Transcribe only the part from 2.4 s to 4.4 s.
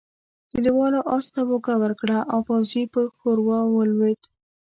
پوځي پر ښوروا ولوېد.